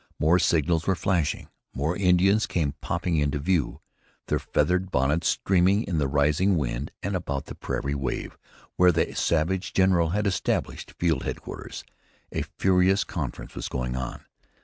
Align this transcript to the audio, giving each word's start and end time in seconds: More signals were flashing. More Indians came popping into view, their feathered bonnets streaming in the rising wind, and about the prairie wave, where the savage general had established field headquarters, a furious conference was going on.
More 0.17 0.39
signals 0.39 0.87
were 0.87 0.95
flashing. 0.95 1.47
More 1.75 1.95
Indians 1.95 2.47
came 2.47 2.73
popping 2.81 3.17
into 3.17 3.37
view, 3.37 3.81
their 4.29 4.39
feathered 4.39 4.89
bonnets 4.89 5.27
streaming 5.27 5.83
in 5.83 5.99
the 5.99 6.07
rising 6.07 6.57
wind, 6.57 6.89
and 7.03 7.15
about 7.15 7.45
the 7.45 7.53
prairie 7.53 7.93
wave, 7.93 8.35
where 8.77 8.91
the 8.91 9.13
savage 9.13 9.73
general 9.73 10.09
had 10.09 10.25
established 10.25 10.93
field 10.97 11.21
headquarters, 11.21 11.83
a 12.31 12.41
furious 12.41 13.03
conference 13.03 13.53
was 13.53 13.69
going 13.69 13.95
on. 13.95 14.25